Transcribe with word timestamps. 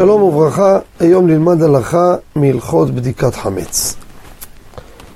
שלום 0.00 0.22
וברכה, 0.22 0.78
היום 1.00 1.26
נלמד 1.26 1.62
הלכה 1.62 2.14
מהלכות 2.36 2.90
בדיקת 2.90 3.34
חמץ. 3.34 3.96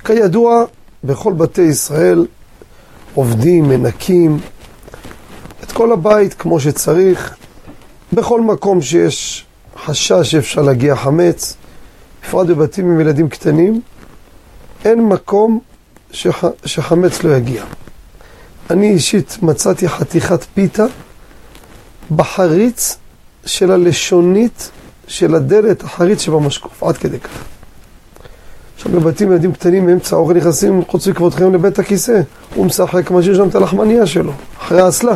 כידוע, 0.03 0.63
בכל 1.03 1.33
בתי 1.33 1.61
ישראל 1.61 2.25
עובדים, 3.13 3.69
מנקים 3.69 4.39
את 5.63 5.71
כל 5.71 5.91
הבית 5.91 6.33
כמו 6.33 6.59
שצריך. 6.59 7.35
בכל 8.13 8.41
מקום 8.41 8.81
שיש 8.81 9.45
חשש 9.85 10.31
שאפשר 10.31 10.61
להגיע 10.61 10.95
חמץ, 10.95 11.57
בפרט 12.23 12.47
בבתים 12.47 12.91
עם 12.91 12.99
ילדים 12.99 13.29
קטנים, 13.29 13.81
אין 14.85 15.05
מקום 15.05 15.59
שח... 16.11 16.43
שחמץ 16.65 17.23
לא 17.23 17.35
יגיע. 17.35 17.63
אני 18.69 18.89
אישית 18.89 19.37
מצאתי 19.41 19.89
חתיכת 19.89 20.43
פיתה 20.53 20.85
בחריץ 22.15 22.97
של 23.45 23.71
הלשונית 23.71 24.71
של 25.07 25.35
הדלת, 25.35 25.83
החריץ 25.83 26.21
שבמשקוף, 26.21 26.83
עד 26.83 26.97
כדי 26.97 27.19
כך. 27.19 27.43
עכשיו 28.75 28.91
בבתים 28.91 29.31
ילדים 29.31 29.53
קטנים 29.53 29.85
מאמצע 29.85 30.15
האוכל 30.15 30.33
נכנסים 30.33 30.81
חוץ 30.87 31.07
מכבודכם 31.07 31.53
לבית 31.53 31.79
הכיסא, 31.79 32.21
הוא 32.55 32.65
משחק, 32.65 33.11
משאיר 33.11 33.35
שם 33.35 33.47
את 33.47 33.55
הלחמניה 33.55 34.05
שלו, 34.05 34.31
אחרי 34.57 34.81
האסלה. 34.81 35.15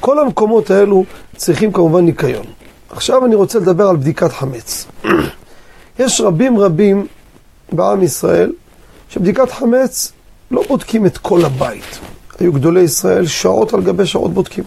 כל 0.00 0.18
המקומות 0.18 0.70
האלו 0.70 1.04
צריכים 1.36 1.72
כמובן 1.72 2.04
ניקיון. 2.04 2.46
עכשיו 2.90 3.26
אני 3.26 3.34
רוצה 3.34 3.58
לדבר 3.58 3.88
על 3.88 3.96
בדיקת 3.96 4.32
חמץ. 4.32 4.86
יש 5.98 6.20
רבים 6.20 6.58
רבים 6.58 7.06
בעם 7.72 8.02
ישראל 8.02 8.52
שבדיקת 9.08 9.50
חמץ 9.50 10.12
לא 10.50 10.62
בודקים 10.68 11.06
את 11.06 11.18
כל 11.18 11.44
הבית. 11.44 11.98
היו 12.38 12.52
גדולי 12.52 12.80
ישראל 12.80 13.26
שעות 13.26 13.74
על 13.74 13.82
גבי 13.82 14.06
שעות 14.06 14.34
בודקים. 14.34 14.64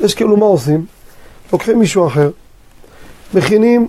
יש 0.00 0.14
כאילו 0.14 0.36
מה 0.36 0.46
עושים? 0.46 0.86
לוקחים 1.52 1.78
מישהו 1.78 2.06
אחר, 2.06 2.30
מכינים 3.34 3.88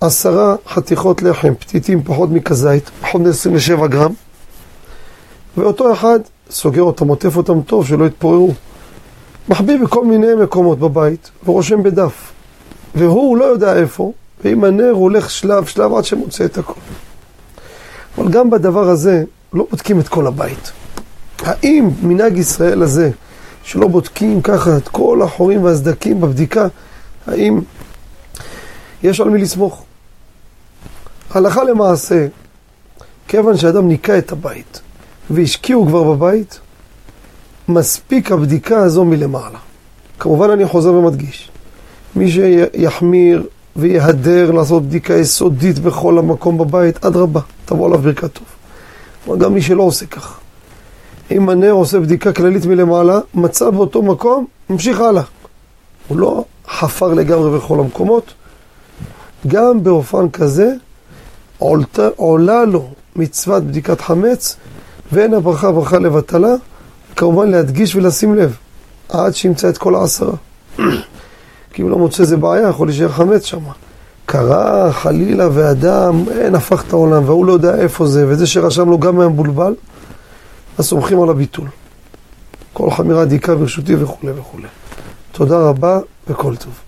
עשרה 0.00 0.56
חתיכות 0.68 1.22
לחם, 1.22 1.54
פתיתים 1.54 2.02
פחות 2.04 2.30
מכזית, 2.30 2.90
פחות 3.00 3.20
מ-27 3.20 3.86
גרם, 3.86 4.12
ואותו 5.56 5.92
אחד 5.92 6.20
סוגר 6.50 6.82
אותם, 6.82 7.08
עוטף 7.08 7.36
אותם 7.36 7.62
טוב, 7.62 7.86
שלא 7.86 8.04
יתפוררו. 8.04 8.52
מחביא 9.48 9.78
בכל 9.78 10.04
מיני 10.04 10.34
מקומות 10.42 10.78
בבית, 10.78 11.30
ורושם 11.44 11.82
בדף. 11.82 12.32
והוא 12.94 13.36
לא 13.36 13.44
יודע 13.44 13.76
איפה, 13.76 14.12
ועם 14.44 14.64
הנר 14.64 14.90
הוא 14.90 15.02
הולך 15.02 15.30
שלב 15.30 15.66
שלב 15.66 15.94
עד 15.94 16.04
שמוצא 16.04 16.44
את 16.44 16.58
הכל. 16.58 16.80
אבל 18.18 18.28
גם 18.28 18.50
בדבר 18.50 18.88
הזה 18.88 19.24
לא 19.52 19.66
בודקים 19.70 20.00
את 20.00 20.08
כל 20.08 20.26
הבית. 20.26 20.72
האם 21.38 21.90
מנהג 22.02 22.38
ישראל 22.38 22.82
הזה, 22.82 23.10
שלא 23.62 23.88
בודקים 23.88 24.42
ככה 24.42 24.76
את 24.76 24.88
כל 24.88 25.22
החורים 25.22 25.64
והסדקים 25.64 26.20
בבדיקה, 26.20 26.66
האם 27.26 27.60
יש 29.02 29.20
על 29.20 29.28
מי 29.28 29.42
לסמוך? 29.42 29.84
הלכה 31.30 31.64
למעשה, 31.64 32.26
כיוון 33.28 33.56
שאדם 33.56 33.88
ניקה 33.88 34.18
את 34.18 34.32
הבית 34.32 34.80
והשקיעו 35.30 35.86
כבר 35.86 36.02
בבית, 36.02 36.60
מספיק 37.68 38.32
הבדיקה 38.32 38.78
הזו 38.78 39.04
מלמעלה. 39.04 39.58
כמובן 40.18 40.50
אני 40.50 40.66
חוזר 40.66 40.92
ומדגיש, 40.92 41.50
מי 42.16 42.30
שיחמיר 42.30 43.46
ויהדר 43.76 44.50
לעשות 44.50 44.82
בדיקה 44.82 45.14
יסודית 45.14 45.78
בכל 45.78 46.18
המקום 46.18 46.58
בבית, 46.58 47.04
אדרבה, 47.04 47.40
תבוא 47.64 47.86
עליו 47.86 47.98
ברכת 47.98 48.32
טוב. 48.32 48.46
אבל 49.28 49.38
גם 49.38 49.54
מי 49.54 49.62
שלא 49.62 49.82
עושה 49.82 50.06
כך. 50.06 50.38
אם 51.30 51.48
הנר 51.48 51.70
עושה 51.70 52.00
בדיקה 52.00 52.32
כללית 52.32 52.66
מלמעלה, 52.66 53.20
מצא 53.34 53.70
באותו 53.70 54.02
מקום, 54.02 54.46
ממשיך 54.70 55.00
הלאה. 55.00 55.22
הוא 56.08 56.18
לא 56.18 56.44
חפר 56.70 57.14
לגמרי 57.14 57.58
בכל 57.58 57.80
המקומות. 57.80 58.34
גם 59.46 59.82
באופן 59.82 60.30
כזה 60.30 60.72
עולתה, 61.58 62.08
עולה 62.16 62.64
לו 62.64 62.88
מצוות 63.16 63.64
בדיקת 63.64 64.00
חמץ, 64.00 64.56
ואין 65.12 65.34
הברכה 65.34 65.72
ברכה 65.72 65.98
לבטלה, 65.98 66.54
כמובן 67.16 67.50
להדגיש 67.50 67.96
ולשים 67.96 68.34
לב, 68.34 68.56
עד 69.08 69.34
שימצא 69.34 69.68
את 69.68 69.78
כל 69.78 69.94
העשרה. 69.94 70.32
כי 71.72 71.82
אם 71.82 71.88
לא 71.88 71.98
מוצא 71.98 72.22
איזה 72.22 72.36
בעיה, 72.36 72.68
יכול 72.68 72.88
להישאר 72.88 73.08
חמץ 73.08 73.44
שם. 73.44 73.58
קרה, 74.26 74.92
חלילה, 74.92 75.48
ואדם, 75.52 76.24
אין, 76.38 76.54
הפך 76.54 76.84
את 76.86 76.92
העולם, 76.92 77.24
והוא 77.24 77.46
לא 77.46 77.52
יודע 77.52 77.74
איפה 77.74 78.06
זה, 78.06 78.24
וזה 78.28 78.46
שרשם 78.46 78.90
לו 78.90 78.98
גם 78.98 79.20
היה 79.20 79.28
מבולבל, 79.28 79.74
אז 80.78 80.84
סומכים 80.84 81.22
על 81.22 81.30
הביטול. 81.30 81.66
כל 82.72 82.90
חמירה 82.90 83.24
דיקה 83.24 83.54
ברשותי 83.54 83.94
וכולי 83.94 84.32
וכולי. 84.36 84.68
תודה 85.32 85.68
רבה 85.68 85.98
וכל 86.28 86.54
טוב. 86.56 86.80